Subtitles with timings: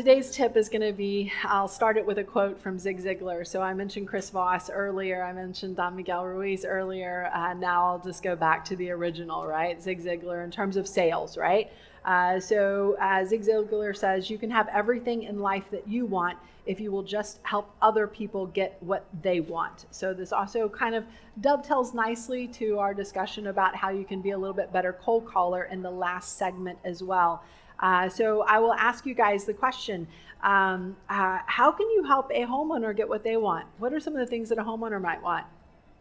[0.00, 3.46] Today's tip is going to be I'll start it with a quote from Zig Ziglar.
[3.46, 7.30] So I mentioned Chris Voss earlier, I mentioned Don Miguel Ruiz earlier.
[7.34, 9.78] Uh, now I'll just go back to the original, right?
[9.82, 11.70] Zig Ziglar in terms of sales, right?
[12.06, 16.38] Uh, so uh, Zig Ziglar says you can have everything in life that you want
[16.64, 19.84] if you will just help other people get what they want.
[19.90, 21.04] So this also kind of
[21.42, 25.26] dovetails nicely to our discussion about how you can be a little bit better cold
[25.26, 27.44] caller in the last segment as well.
[27.80, 30.06] Uh, so I will ask you guys the question
[30.42, 33.66] um, uh, How can you help a homeowner get what they want?
[33.78, 35.46] What are some of the things that a homeowner might want?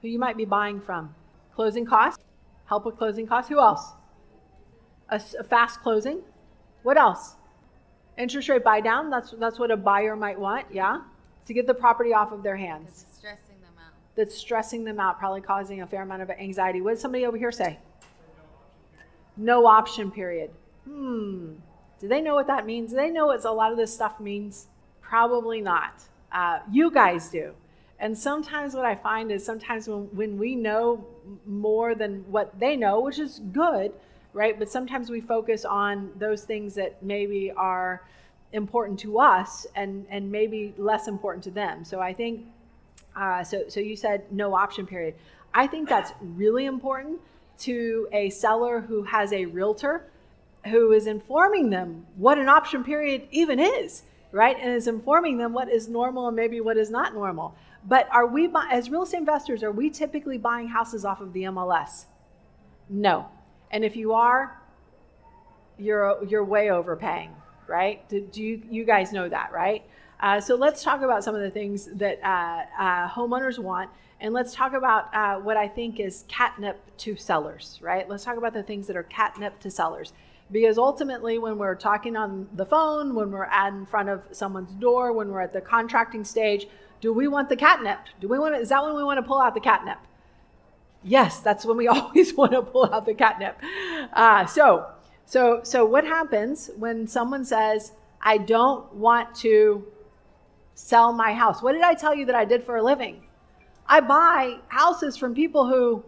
[0.01, 1.15] Who you might be buying from?
[1.55, 2.23] Closing costs?
[2.65, 3.49] Help with closing costs?
[3.49, 3.93] Who else?
[5.09, 6.21] A, a fast closing?
[6.83, 7.35] What else?
[8.17, 9.09] Interest rate buy down?
[9.09, 11.01] That's, that's what a buyer might want, yeah?
[11.45, 13.03] To get the property off of their hands.
[13.03, 13.93] That's stressing them out.
[14.15, 16.81] That's stressing them out, probably causing a fair amount of anxiety.
[16.81, 17.79] What did somebody over here say?
[19.37, 20.51] No option period.
[20.85, 21.53] Hmm.
[21.99, 22.91] Do they know what that means?
[22.91, 24.67] Do they know what a lot of this stuff means?
[25.01, 26.01] Probably not.
[26.31, 27.53] Uh, you guys do.
[27.99, 31.05] And sometimes what I find is sometimes when, when we know
[31.45, 33.91] more than what they know, which is good,
[34.33, 34.57] right?
[34.57, 38.07] But sometimes we focus on those things that maybe are
[38.53, 41.83] important to us and, and maybe less important to them.
[41.83, 42.45] So I think,
[43.15, 45.15] uh, so, so you said no option period.
[45.53, 47.19] I think that's really important
[47.59, 50.05] to a seller who has a realtor
[50.67, 54.57] who is informing them what an option period even is, right?
[54.59, 57.55] And is informing them what is normal and maybe what is not normal.
[57.85, 61.43] But are we, as real estate investors, are we typically buying houses off of the
[61.43, 62.05] MLS?
[62.89, 63.27] No.
[63.71, 64.59] And if you are,
[65.77, 67.31] you're you're way overpaying,
[67.67, 68.07] right?
[68.09, 69.83] Do, do you you guys know that, right?
[70.19, 74.33] Uh, so let's talk about some of the things that uh, uh, homeowners want, and
[74.33, 78.09] let's talk about uh, what I think is catnip to sellers, right?
[78.09, 80.11] Let's talk about the things that are catnip to sellers.
[80.51, 84.71] Because ultimately, when we're talking on the phone, when we're at in front of someone's
[84.71, 86.67] door, when we're at the contracting stage,
[87.01, 87.99] do we want the catnip?
[88.19, 89.99] Do we want to, is that when we want to pull out the catnip?
[91.03, 93.57] Yes, that's when we always want to pull out the catnip.
[94.13, 94.87] Uh, so,
[95.25, 99.85] so, so what happens when someone says, "I don't want to
[100.73, 101.61] sell my house"?
[101.61, 103.23] What did I tell you that I did for a living?
[103.87, 106.03] I buy houses from people who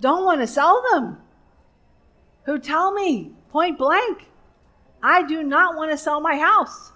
[0.00, 1.18] don't want to sell them,
[2.44, 4.26] who tell me point blank,
[5.00, 6.90] I do not want to sell my house.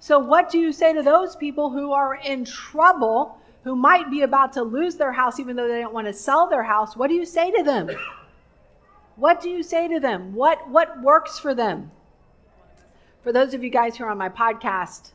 [0.00, 4.22] So, what do you say to those people who are in trouble, who might be
[4.22, 6.96] about to lose their house even though they don't want to sell their house?
[6.96, 7.90] What do you say to them?
[9.14, 10.34] What do you say to them?
[10.34, 11.92] What, what works for them?
[13.22, 15.12] For those of you guys who are on my podcast,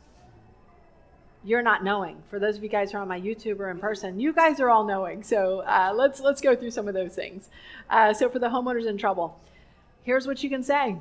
[1.43, 2.23] you're not knowing.
[2.29, 4.61] For those of you guys who are on my YouTube or in person, you guys
[4.61, 5.23] are all knowing.
[5.23, 7.49] So uh, let's let's go through some of those things.
[7.89, 9.37] Uh, so for the homeowners in trouble,
[10.03, 10.97] here's what you can say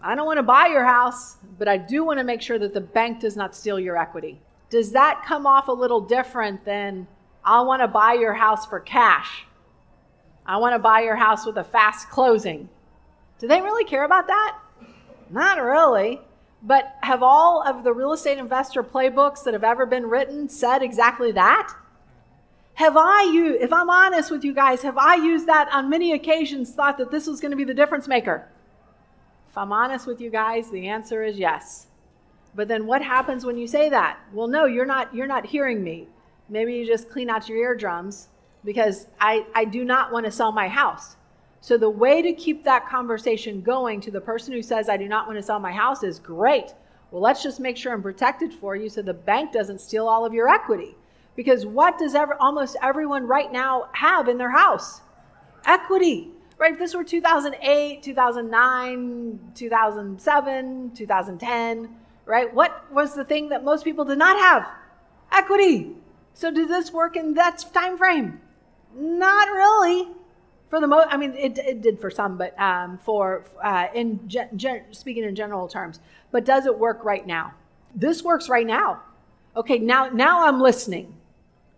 [0.00, 2.74] I don't want to buy your house, but I do want to make sure that
[2.74, 4.40] the bank does not steal your equity.
[4.70, 7.06] Does that come off a little different than
[7.44, 9.46] I want to buy your house for cash?
[10.46, 12.68] I want to buy your house with a fast closing.
[13.38, 14.58] Do they really care about that?
[15.30, 16.20] Not really.
[16.62, 20.82] But have all of the real estate investor playbooks that have ever been written said
[20.82, 21.74] exactly that?
[22.74, 26.12] Have I used, if I'm honest with you guys, have I used that on many
[26.12, 28.48] occasions, thought that this was going to be the difference maker?
[29.48, 31.86] If I'm honest with you guys, the answer is yes.
[32.56, 34.18] But then what happens when you say that?
[34.32, 36.08] Well, no, you're not you're not hearing me.
[36.48, 38.28] Maybe you just clean out your eardrums
[38.64, 41.16] because I, I do not want to sell my house.
[41.60, 45.08] So the way to keep that conversation going to the person who says I do
[45.08, 46.74] not want to sell my house is great.
[47.10, 50.26] Well, let's just make sure I'm protected for you so the bank doesn't steal all
[50.26, 50.96] of your equity.
[51.36, 55.00] Because what does ever, almost everyone right now have in their house?
[55.64, 56.30] Equity.
[56.58, 56.72] Right?
[56.72, 61.96] If this were 2008, 2009, 2007, 2010,
[62.26, 62.54] right?
[62.54, 64.68] What was the thing that most people did not have?
[65.32, 65.96] Equity.
[66.32, 68.40] So did this work in that time frame?
[68.94, 70.08] Not really.
[70.70, 74.28] For the most, I mean, it, it did for some, but um, for uh, in
[74.28, 76.00] gen- speaking in general terms.
[76.30, 77.54] But does it work right now?
[77.94, 79.02] This works right now.
[79.56, 81.14] Okay, now now I'm listening.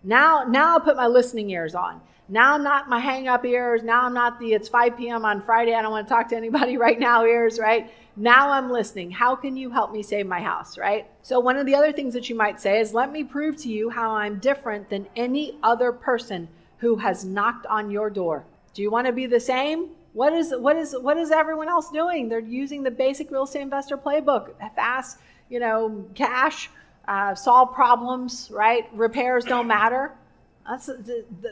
[0.07, 2.01] Now, now I put my listening ears on.
[2.29, 3.83] Now I'm not my hang up ears.
[3.83, 5.25] Now I'm not the it's 5 p.m.
[5.25, 5.75] on Friday.
[5.75, 7.91] I don't want to talk to anybody right now ears, right?
[8.15, 9.11] Now I'm listening.
[9.11, 11.07] How can you help me save my house, right?
[11.23, 13.69] So, one of the other things that you might say is, let me prove to
[13.69, 16.49] you how I'm different than any other person
[16.79, 18.45] who has knocked on your door.
[18.75, 19.91] Do you want to be the same?
[20.13, 22.29] What is what is what is everyone else doing?
[22.29, 25.19] They're using the basic real estate investor playbook: fast,
[25.49, 26.71] you know, cash,
[27.09, 28.89] uh, solve problems, right?
[28.93, 30.13] Repairs don't matter.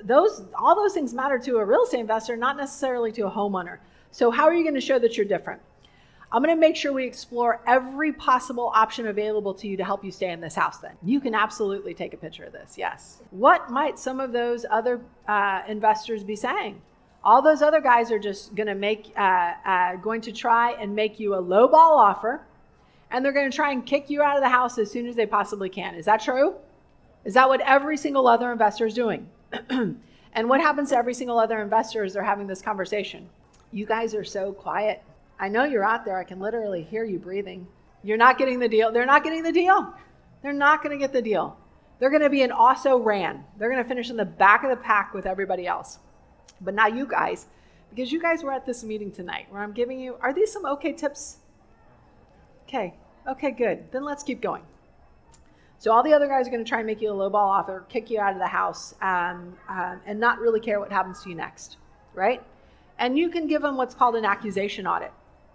[0.05, 3.79] Those all those things matter to a real estate investor, not necessarily to a homeowner.
[4.11, 5.61] So how are you going to show that you're different?
[6.33, 10.05] I'm going to make sure we explore every possible option available to you to help
[10.05, 10.91] you stay in this house then.
[11.05, 13.23] You can absolutely take a picture of this, yes.
[13.31, 16.83] What might some of those other uh, investors be saying?
[17.23, 20.93] All those other guys are just going to make, uh, uh, going to try and
[20.95, 22.43] make you a low ball offer,
[23.15, 25.15] and they're going to try and kick you out of the house as soon as
[25.15, 25.95] they possibly can.
[25.95, 26.57] Is that true?
[27.25, 29.29] Is that what every single other investor is doing?
[29.71, 33.29] and what happens to every single other investor as they're having this conversation?
[33.71, 35.01] You guys are so quiet.
[35.39, 36.19] I know you're out there.
[36.19, 37.69] I can literally hear you breathing.
[38.03, 38.91] You're not getting the deal.
[38.91, 39.95] They're not getting the deal.
[40.43, 41.57] They're not going to get the deal.
[42.01, 43.45] They're going to be an also ran.
[43.59, 46.01] They're going to finish in the back of the pack with everybody else.
[46.61, 47.47] But not you guys,
[47.91, 50.67] because you guys were at this meeting tonight where I'm giving you, are these some
[50.67, 51.37] okay tips?
[52.67, 52.95] Okay,
[53.29, 53.91] okay, good.
[53.93, 54.63] Then let's keep going.
[55.79, 57.85] So all the other guys are going to try and make you a lowball offer,
[57.89, 61.29] kick you out of the house, um, um, and not really care what happens to
[61.29, 61.77] you next,
[62.15, 62.43] right?
[62.99, 65.13] And you can give them what's called an accusation audit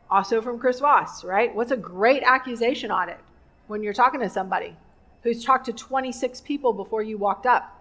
[0.09, 1.53] also from Chris Voss, right?
[1.53, 3.19] What's a great accusation audit
[3.67, 4.75] when you're talking to somebody
[5.23, 7.75] who's talked to 26 people before you walked up?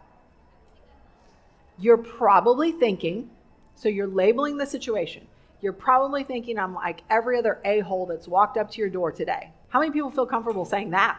[1.78, 3.30] You're probably thinking,
[3.74, 5.26] so you're labeling the situation.
[5.60, 9.12] You're probably thinking, I'm like every other a hole that's walked up to your door
[9.12, 9.52] today.
[9.68, 11.18] How many people feel comfortable saying that?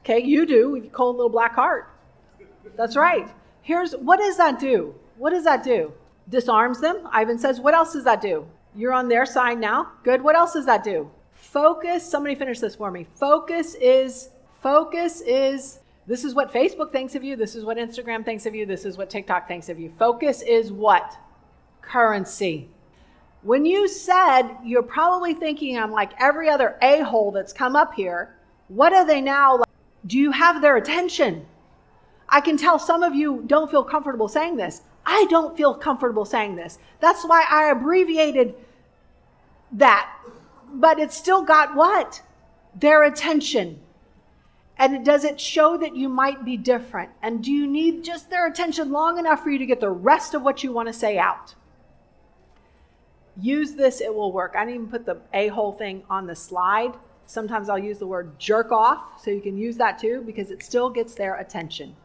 [0.00, 1.88] Okay, you do with your cold little black heart.
[2.76, 3.28] That's right.
[3.62, 4.94] Here's what does that do?
[5.16, 5.92] What does that do?
[6.28, 7.08] Disarms them.
[7.12, 8.46] Ivan says, what else does that do?
[8.74, 9.92] You're on their side now.
[10.02, 10.22] Good.
[10.22, 11.10] What else does that do?
[11.32, 12.08] Focus.
[12.08, 13.06] Somebody finish this for me.
[13.18, 14.30] Focus is,
[14.60, 17.36] focus is, this is what Facebook thinks of you.
[17.36, 18.66] This is what Instagram thinks of you.
[18.66, 19.92] This is what TikTok thinks of you.
[19.98, 21.16] Focus is what?
[21.80, 22.68] Currency.
[23.42, 27.94] When you said you're probably thinking I'm like every other a hole that's come up
[27.94, 28.36] here,
[28.68, 29.56] what are they now?
[29.56, 29.68] Like?
[30.06, 31.46] Do you have their attention?
[32.28, 34.82] I can tell some of you don't feel comfortable saying this.
[35.04, 36.78] I don't feel comfortable saying this.
[37.00, 38.54] That's why I abbreviated
[39.72, 40.08] that.
[40.72, 42.22] But it still got what?
[42.74, 43.80] Their attention.
[44.78, 47.10] And does it show that you might be different?
[47.20, 50.32] And do you need just their attention long enough for you to get the rest
[50.32, 51.54] of what you want to say out?
[53.40, 54.54] Use this, it will work.
[54.56, 56.94] I didn't even put the a hole thing on the slide.
[57.26, 60.62] Sometimes I'll use the word jerk off, so you can use that too because it
[60.62, 61.96] still gets their attention.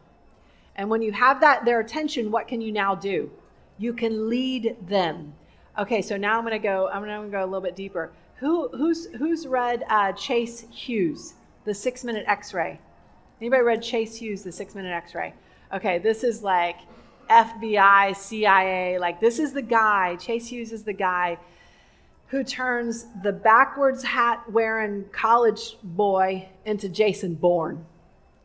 [0.76, 3.30] And when you have that their attention, what can you now do?
[3.78, 5.34] You can lead them.
[5.78, 6.88] Okay, so now I'm to go.
[6.88, 8.10] I'm to go a little bit deeper.
[8.36, 11.34] Who who's who's read uh, Chase Hughes,
[11.64, 12.80] the Six Minute X-ray?
[13.40, 15.34] Anybody read Chase Hughes, the Six Minute X-ray?
[15.74, 16.76] Okay, this is like
[17.28, 18.98] FBI, CIA.
[18.98, 20.16] Like this is the guy.
[20.16, 21.38] Chase Hughes is the guy
[22.28, 27.84] who turns the backwards hat wearing college boy into Jason Bourne.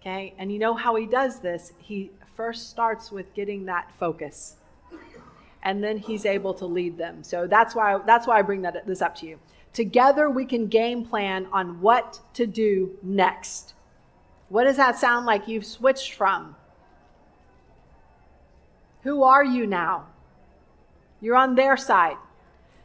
[0.01, 1.74] Okay, and you know how he does this?
[1.77, 4.56] He first starts with getting that focus
[5.63, 8.85] and then he's able to lead them so that's why that's why i bring that
[8.85, 9.39] this up to you
[9.71, 13.74] together we can game plan on what to do next
[14.50, 16.56] what does that sound like you've switched from
[19.04, 20.06] who are you now
[21.22, 22.18] you're on their side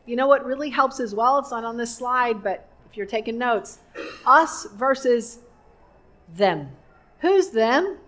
[0.06, 3.06] you know what really helps as well it's not on this slide but if you're
[3.06, 3.78] taking notes
[4.26, 5.40] us versus
[6.34, 6.68] them
[7.20, 7.98] who's them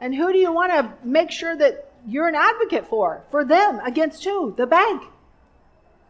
[0.00, 3.24] and who do you want to make sure that you're an advocate for?
[3.30, 4.54] For them against who?
[4.56, 5.02] The bank.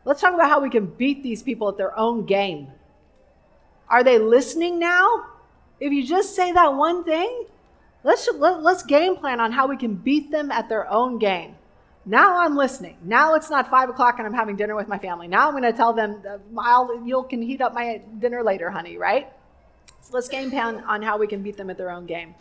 [0.04, 2.68] Let's talk about how we can beat these people at their own game.
[3.88, 5.24] Are they listening now?
[5.80, 7.46] If you just say that one thing,
[8.04, 11.56] let's let, let's game plan on how we can beat them at their own game.
[12.06, 12.96] Now I'm listening.
[13.02, 15.28] Now it's not five o'clock and I'm having dinner with my family.
[15.28, 16.22] Now I'm going to tell them,
[16.56, 19.30] I'll, you can heat up my dinner later, honey, right?
[20.00, 22.34] So let's game plan on how we can beat them at their own game.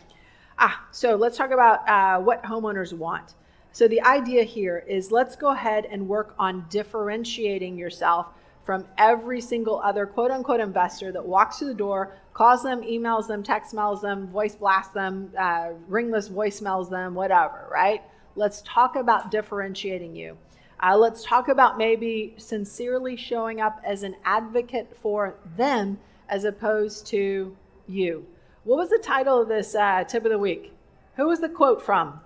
[0.58, 3.34] Ah, so let's talk about uh, what homeowners want.
[3.72, 8.28] So the idea here is let's go ahead and work on differentiating yourself
[8.68, 13.26] from every single other quote unquote investor that walks through the door, calls them, emails
[13.26, 18.02] them, text mails them, voice blasts them, uh, ringless voicemails them, whatever, right?
[18.36, 20.36] Let's talk about differentiating you.
[20.80, 25.98] Uh, let's talk about maybe sincerely showing up as an advocate for them
[26.28, 27.56] as opposed to
[27.86, 28.26] you.
[28.64, 30.74] What was the title of this uh, tip of the week?
[31.16, 32.20] Who was the quote from?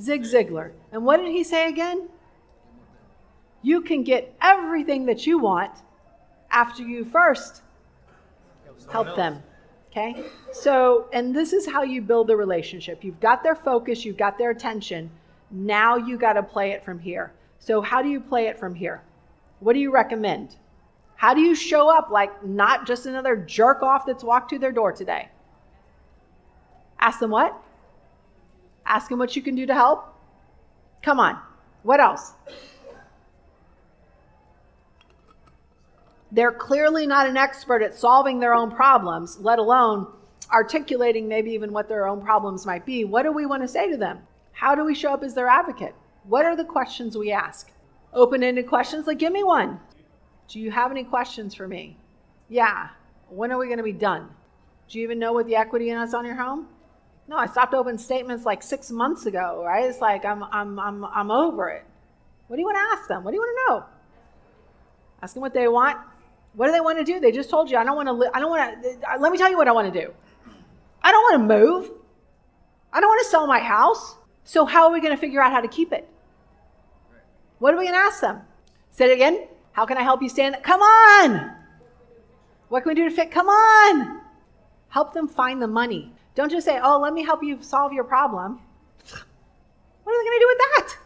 [0.00, 0.72] Zig Ziglar.
[0.90, 2.08] And what did he say again?
[3.62, 5.72] You can get everything that you want
[6.50, 7.62] after you first
[8.90, 9.42] help them.
[9.90, 10.24] Okay?
[10.52, 13.02] So, and this is how you build the relationship.
[13.02, 15.10] You've got their focus, you've got their attention.
[15.50, 17.32] Now you got to play it from here.
[17.58, 19.02] So, how do you play it from here?
[19.60, 20.56] What do you recommend?
[21.16, 24.70] How do you show up like not just another jerk off that's walked to their
[24.70, 25.28] door today?
[27.00, 27.60] Ask them what?
[28.86, 30.14] Ask them what you can do to help?
[31.02, 31.38] Come on.
[31.82, 32.34] What else?
[36.30, 40.06] They're clearly not an expert at solving their own problems, let alone
[40.52, 43.04] articulating maybe even what their own problems might be.
[43.04, 44.20] What do we want to say to them?
[44.52, 45.94] How do we show up as their advocate?
[46.24, 47.70] What are the questions we ask?
[48.12, 49.80] Open ended questions like, give me one.
[50.48, 51.96] Do you have any questions for me?
[52.48, 52.88] Yeah.
[53.28, 54.28] When are we going to be done?
[54.88, 56.68] Do you even know what the equity in is on your home?
[57.28, 59.84] No, I stopped open statements like six months ago, right?
[59.84, 61.84] It's like I'm, I'm, I'm, I'm over it.
[62.46, 63.22] What do you want to ask them?
[63.22, 63.84] What do you want to know?
[65.22, 65.98] Ask them what they want.
[66.58, 67.20] What do they want to do?
[67.20, 69.38] They just told you, I don't want to, li- I don't want to, let me
[69.38, 70.12] tell you what I want to do.
[71.00, 71.90] I don't want to move.
[72.92, 74.16] I don't want to sell my house.
[74.42, 76.08] So how are we going to figure out how to keep it?
[77.60, 78.40] What are we going to ask them?
[78.90, 79.46] Say it again.
[79.70, 80.56] How can I help you stand?
[80.64, 81.52] Come on.
[82.70, 83.30] What can we do to fit?
[83.30, 84.20] Come on.
[84.88, 86.12] Help them find the money.
[86.34, 88.58] Don't just say, oh, let me help you solve your problem.
[90.02, 90.96] What are they going to do with that?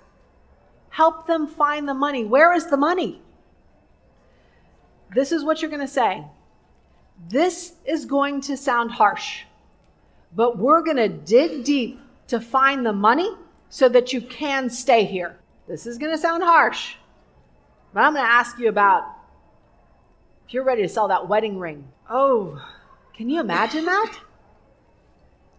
[0.89, 2.25] Help them find the money.
[2.25, 3.21] Where is the money?
[5.15, 6.25] This is what you're going to say.
[7.29, 9.43] This is going to sound harsh,
[10.35, 13.31] but we're going to dig deep to find the money
[13.69, 15.39] so that you can stay here.
[15.69, 16.97] This is going to sound harsh,
[17.95, 19.05] but I'm going to ask you about
[20.47, 21.87] if you're ready to sell that wedding ring.
[22.11, 22.63] Oh,
[23.15, 24.19] can you imagine that?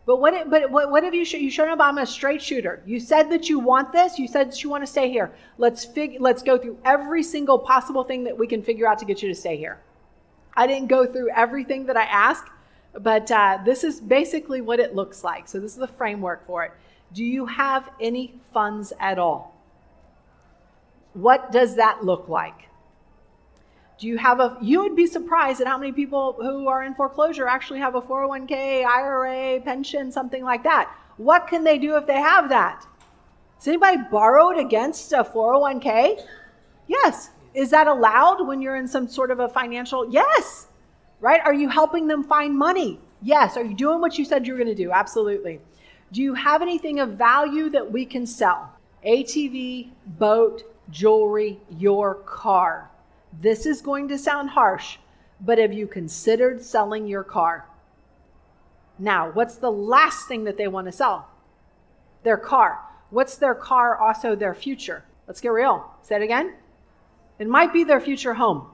[0.06, 0.50] But what?
[0.50, 1.24] But what, what have you?
[1.24, 1.80] You shown up.
[1.80, 2.82] I'm a straight shooter.
[2.86, 4.20] You said that you want this.
[4.20, 5.32] You said that you want to stay here.
[5.58, 6.18] Let's fig.
[6.20, 9.30] Let's go through every single possible thing that we can figure out to get you
[9.30, 9.80] to stay here.
[10.56, 12.50] I didn't go through everything that I asked,
[13.00, 15.48] but uh, this is basically what it looks like.
[15.48, 16.72] So this is the framework for it.
[17.14, 19.56] Do you have any funds at all?
[21.14, 22.70] What does that look like?
[23.98, 26.94] Do you have a, you would be surprised at how many people who are in
[26.96, 30.92] foreclosure actually have a 401k, IRA, pension, something like that.
[31.18, 32.86] What can they do if they have that?
[33.60, 36.22] Is anybody borrowed against a 401k?
[36.88, 37.30] Yes.
[37.54, 40.12] Is that allowed when you're in some sort of a financial?
[40.12, 40.68] Yes.
[41.22, 41.40] Right?
[41.46, 43.00] Are you helping them find money?
[43.22, 43.56] Yes.
[43.56, 44.92] Are you doing what you said you were going to do?
[44.92, 45.62] Absolutely.
[46.12, 48.70] Do you have anything of value that we can sell?
[49.06, 52.90] ATV, boat, jewelry, your car.
[53.42, 54.98] This is going to sound harsh,
[55.42, 57.68] but have you considered selling your car?
[59.00, 61.30] Now, what's the last thing that they want to sell?
[62.24, 62.80] Their car.
[63.10, 65.04] What's their car also their future?
[65.28, 65.92] Let's get real.
[66.02, 66.54] Say it again.
[67.40, 68.68] It might be their future home.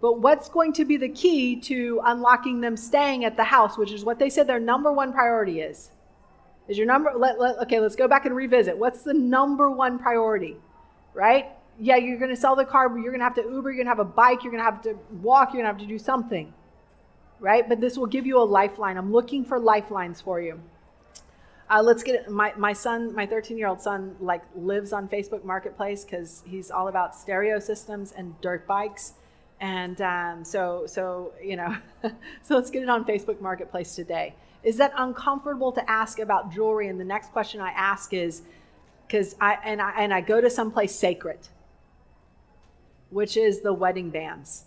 [0.00, 3.92] But what's going to be the key to unlocking them staying at the house, which
[3.92, 5.90] is what they said their number one priority is?
[6.68, 8.76] Is your number, let, let, okay, let's go back and revisit.
[8.76, 10.56] What's the number one priority,
[11.14, 11.55] right?
[11.78, 13.84] Yeah, you're going to sell the car, but you're going to have to Uber, you're
[13.84, 15.80] going to have a bike, you're going to have to walk, you're going to have
[15.80, 16.52] to do something,
[17.40, 17.68] right?
[17.68, 18.96] But this will give you a lifeline.
[18.96, 20.60] I'm looking for lifelines for you.
[21.68, 22.30] Uh, let's get it.
[22.30, 26.70] My, my son, my 13 year old son, like lives on Facebook Marketplace because he's
[26.70, 29.14] all about stereo systems and dirt bikes.
[29.60, 31.76] And um, so, so you know,
[32.42, 34.34] so let's get it on Facebook Marketplace today.
[34.62, 36.88] Is that uncomfortable to ask about jewelry?
[36.88, 38.42] And the next question I ask is,
[39.06, 41.38] because I and I and I go to someplace sacred
[43.10, 44.64] which is the wedding bands.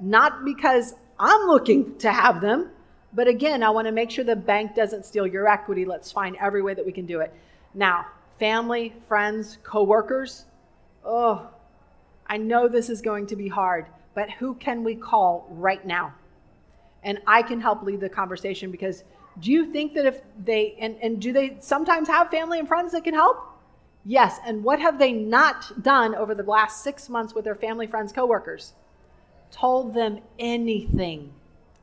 [0.00, 2.70] Not because I'm looking to have them,
[3.12, 5.84] but again, I want to make sure the bank doesn't steal your equity.
[5.84, 7.34] Let's find every way that we can do it.
[7.74, 8.06] Now,
[8.38, 10.46] family, friends, coworkers.
[11.04, 11.48] Oh,
[12.26, 16.14] I know this is going to be hard, but who can we call right now?
[17.02, 19.04] And I can help lead the conversation because
[19.40, 22.92] do you think that if they, and, and do they sometimes have family and friends
[22.92, 23.49] that can help?
[24.10, 27.86] Yes, and what have they not done over the last six months with their family,
[27.86, 28.72] friends, coworkers?
[29.52, 31.32] Told them anything.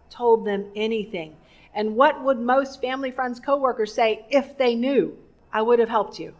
[0.09, 1.37] Told them anything.
[1.73, 5.17] And what would most family, friends, coworkers say if they knew?
[5.53, 6.33] I would have helped you.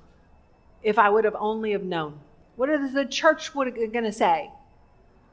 [0.83, 2.19] If I would have only have known.
[2.57, 4.51] What is the church going to say?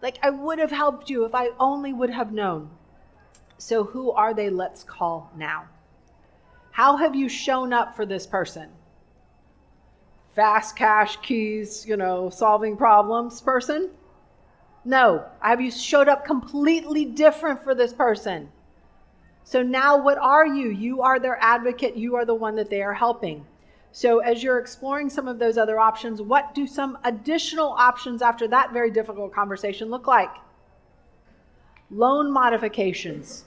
[0.03, 2.71] Like I would have helped you if I only would have known.
[3.59, 4.51] So who are they?
[4.51, 5.65] Let's call now.
[6.71, 8.69] How have you shown up for this person?
[10.35, 13.91] Fast cash keys, you know, solving problems person?
[14.85, 15.25] No.
[15.41, 18.51] I have you showed up completely different for this person?
[19.45, 20.71] So now what are you?
[20.71, 21.97] You are their advocate.
[21.97, 23.47] You are the one that they are helping.
[23.93, 28.49] So as you're exploring some of those other options, what do some additional options after
[28.49, 30.35] that very difficult conversation look like?
[31.91, 33.45] Loan modifications,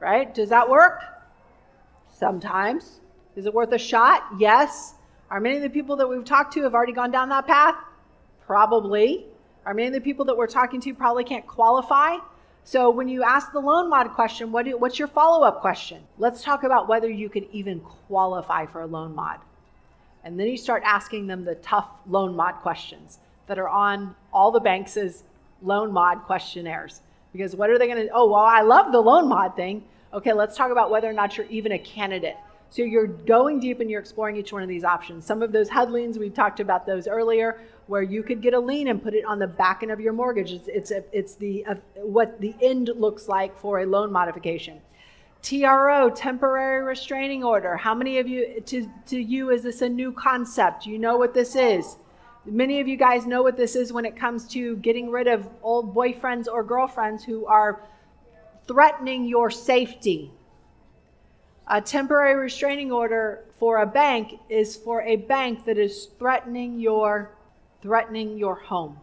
[0.00, 0.32] right?
[0.34, 1.00] Does that work?
[2.10, 3.00] Sometimes.
[3.36, 4.24] Is it worth a shot?
[4.38, 4.94] Yes.
[5.34, 7.74] Are many of the people that we've talked to have already gone down that path?
[8.46, 9.26] Probably.
[9.66, 12.18] Are many of the people that we're talking to probably can't qualify?
[12.62, 16.04] So when you ask the loan mod question, what do, what's your follow up question?
[16.18, 19.40] Let's talk about whether you could even qualify for a loan mod.
[20.22, 24.52] And then you start asking them the tough loan mod questions that are on all
[24.52, 25.24] the banks'
[25.62, 27.00] loan mod questionnaires.
[27.32, 29.82] Because what are they going to, oh, well, I love the loan mod thing.
[30.12, 32.36] Okay, let's talk about whether or not you're even a candidate.
[32.74, 35.24] So you're going deep and you're exploring each one of these options.
[35.24, 38.58] Some of those HUD liens, we talked about those earlier, where you could get a
[38.58, 40.50] lien and put it on the back end of your mortgage.
[40.50, 44.80] It's, it's, a, it's the, uh, what the end looks like for a loan modification.
[45.40, 47.76] TRO, temporary restraining order.
[47.76, 50.84] How many of you, to, to you, is this a new concept?
[50.84, 51.94] You know what this is?
[52.44, 55.48] Many of you guys know what this is when it comes to getting rid of
[55.62, 57.84] old boyfriends or girlfriends who are
[58.66, 60.32] threatening your safety.
[61.66, 67.30] A temporary restraining order for a bank is for a bank that is threatening your
[67.80, 68.98] threatening your home.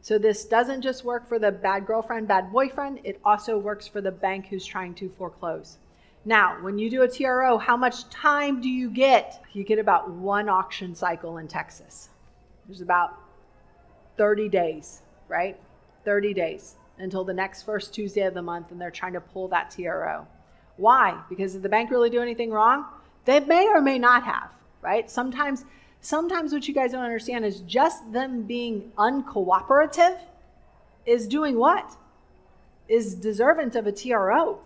[0.00, 4.00] So this doesn't just work for the bad girlfriend, bad boyfriend, it also works for
[4.00, 5.78] the bank who's trying to foreclose.
[6.24, 9.42] Now, when you do a TRO, how much time do you get?
[9.52, 12.10] You get about one auction cycle in Texas.
[12.66, 13.14] There's about
[14.16, 15.58] 30 days, right?
[16.04, 19.48] 30 days until the next first Tuesday of the month, and they're trying to pull
[19.48, 20.26] that TRO.
[20.78, 21.20] Why?
[21.28, 22.86] Because did the bank really do anything wrong?
[23.26, 25.10] They may or may not have, right?
[25.10, 25.64] Sometimes,
[26.00, 30.18] sometimes what you guys don't understand is just them being uncooperative
[31.04, 31.96] is doing what?
[32.88, 34.60] Is deserving of a TRO.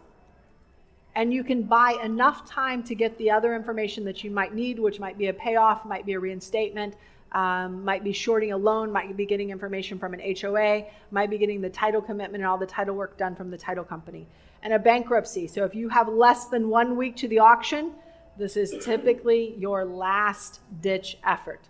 [1.15, 4.79] And you can buy enough time to get the other information that you might need,
[4.79, 6.95] which might be a payoff, might be a reinstatement,
[7.33, 11.39] um, might be shorting a loan, might be getting information from an HOA, might be
[11.39, 14.27] getting the title commitment and all the title work done from the title company.
[14.63, 15.49] And a bankruptcy.
[15.49, 17.93] So if you have less than one week to the auction,
[18.39, 21.61] this is typically your last ditch effort.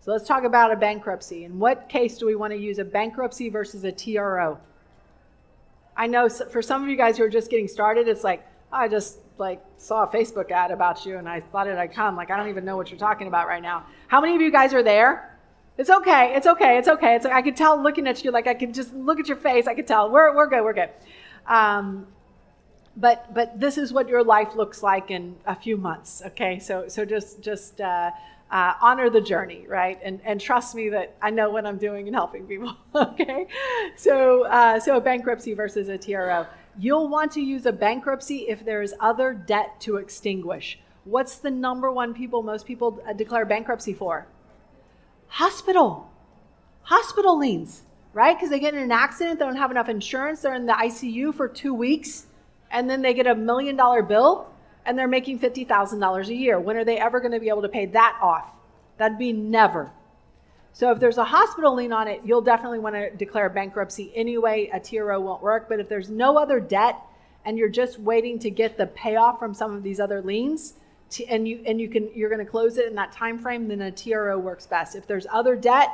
[0.00, 1.44] So let's talk about a bankruptcy.
[1.44, 4.58] In what case do we want to use a bankruptcy versus a TRO?
[5.96, 8.88] I know for some of you guys who are just getting started, it's like, I
[8.88, 12.16] just like saw a Facebook ad about you and I thought it I'd come.
[12.16, 13.86] Like I don't even know what you're talking about right now.
[14.08, 15.38] How many of you guys are there?
[15.76, 16.34] It's okay.
[16.34, 16.78] It's okay.
[16.78, 17.14] It's okay.
[17.14, 18.30] It's like I could tell looking at you.
[18.30, 19.66] Like I could just look at your face.
[19.66, 20.62] I could tell we're we're good.
[20.62, 20.90] We're good.
[21.46, 22.06] Um,
[22.96, 26.22] but but this is what your life looks like in a few months.
[26.26, 26.58] Okay.
[26.58, 27.80] So so just just.
[27.80, 28.10] Uh,
[28.50, 29.98] uh, honor the journey, right?
[30.02, 32.74] And and trust me that I know what I'm doing and helping people.
[32.94, 33.46] okay,
[33.96, 36.46] so uh, so a bankruptcy versus a TRO.
[36.78, 40.78] You'll want to use a bankruptcy if there is other debt to extinguish.
[41.04, 44.28] What's the number one people most people uh, declare bankruptcy for?
[45.26, 46.08] Hospital.
[46.82, 48.36] Hospital liens, right?
[48.36, 51.34] Because they get in an accident, they don't have enough insurance, they're in the ICU
[51.34, 52.26] for two weeks,
[52.70, 54.48] and then they get a million dollar bill
[54.86, 56.60] and they're making $50,000 a year.
[56.60, 58.50] When are they ever going to be able to pay that off?
[58.96, 59.90] That'd be never.
[60.72, 64.70] So if there's a hospital lien on it, you'll definitely want to declare bankruptcy anyway.
[64.72, 65.68] A TRO won't work.
[65.68, 66.96] But if there's no other debt
[67.44, 70.74] and you're just waiting to get the payoff from some of these other liens,
[71.10, 73.68] to, and you and you can you're going to close it in that time frame,
[73.68, 74.94] then a TRO works best.
[74.94, 75.90] If there's other debt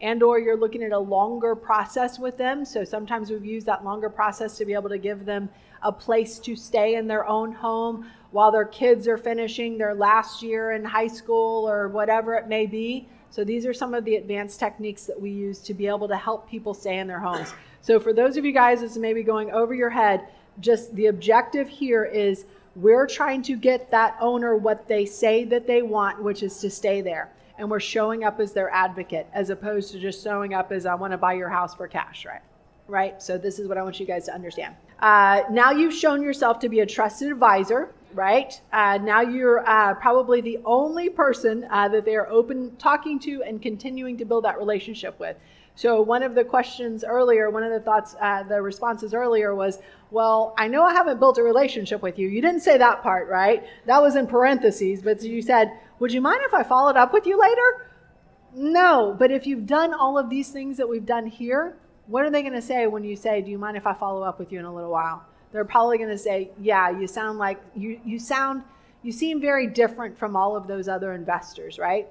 [0.00, 3.84] and or you're looking at a longer process with them, so sometimes we've used that
[3.84, 5.48] longer process to be able to give them
[5.82, 10.42] a place to stay in their own home while their kids are finishing their last
[10.42, 14.16] year in high school or whatever it may be so these are some of the
[14.16, 17.52] advanced techniques that we use to be able to help people stay in their homes.
[17.80, 20.26] So for those of you guys that's maybe going over your head,
[20.60, 25.66] just the objective here is we're trying to get that owner what they say that
[25.66, 27.30] they want, which is to stay there.
[27.58, 30.94] And we're showing up as their advocate as opposed to just showing up as I
[30.94, 32.42] want to buy your house for cash, right?
[32.86, 33.20] Right?
[33.22, 34.74] So this is what I want you guys to understand.
[35.00, 38.60] Uh, now you've shown yourself to be a trusted advisor right?
[38.72, 43.42] Uh, now you're uh, probably the only person uh, that they are open talking to
[43.42, 45.36] and continuing to build that relationship with.
[45.74, 49.78] So one of the questions earlier, one of the thoughts, uh, the responses earlier was,
[50.10, 52.28] well, I know I haven't built a relationship with you.
[52.28, 53.62] You didn't say that part, right?
[53.84, 57.26] That was in parentheses, but you said, would you mind if I followed up with
[57.26, 57.90] you later?
[58.54, 62.30] No, but if you've done all of these things that we've done here, what are
[62.30, 64.52] they going to say when you say, do you mind if I follow up with
[64.52, 65.26] you in a little while?
[65.56, 68.62] They're probably going to say, "Yeah, you sound like you you sound
[69.02, 72.08] you seem very different from all of those other investors, right?"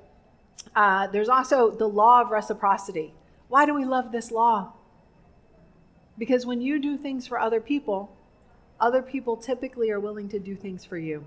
[0.76, 3.14] Uh, there's also the law of reciprocity.
[3.48, 4.74] Why do we love this law?
[6.18, 8.10] Because when you do things for other people,
[8.80, 11.26] other people typically are willing to do things for you.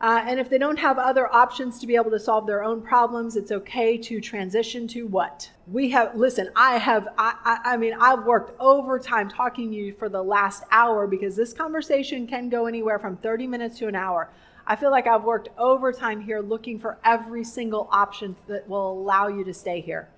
[0.00, 2.82] Uh, and if they don't have other options to be able to solve their own
[2.82, 5.50] problems, it's okay to transition to what?
[5.66, 9.94] We have, listen, I have, I, I, I mean, I've worked overtime talking to you
[9.94, 13.94] for the last hour because this conversation can go anywhere from 30 minutes to an
[13.94, 14.30] hour.
[14.66, 19.28] I feel like I've worked overtime here looking for every single option that will allow
[19.28, 20.08] you to stay here.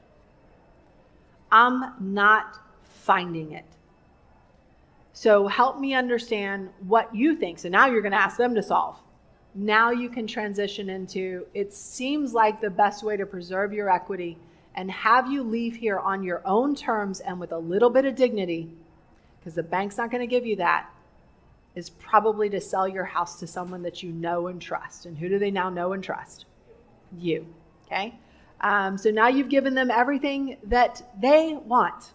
[1.51, 3.65] I'm not finding it.
[5.13, 7.59] So help me understand what you think.
[7.59, 8.97] So now you're going to ask them to solve.
[9.59, 14.37] Now you can transition into it seems like the best way to preserve your equity
[14.75, 18.15] and have you leave here on your own terms and with a little bit of
[18.15, 18.71] dignity,
[19.41, 20.91] because the bank's not going to give you that,
[21.75, 25.07] is probably to sell your house to someone that you know and trust.
[25.07, 26.45] And who do they now know and trust?
[27.17, 27.47] You.
[27.87, 28.15] Okay?
[28.61, 32.13] Um, so now you've given them everything that they want.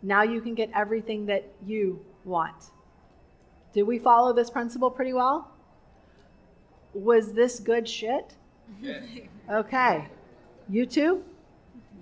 [0.00, 2.70] Now you can get everything that you want.
[3.72, 5.50] Did we follow this principle pretty well?
[6.94, 8.34] Was this good shit?
[9.50, 10.06] Okay.
[10.68, 11.24] You too?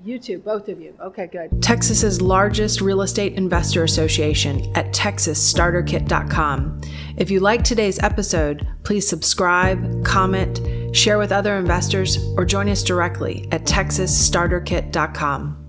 [0.04, 0.94] You too, both of you.
[1.00, 1.62] Okay, good.
[1.62, 6.80] Texas's largest real estate investor association at texasstarterkit.com.
[7.16, 10.60] If you like today's episode, please subscribe, comment,
[10.94, 15.65] share with other investors, or join us directly at texasstarterkit.com.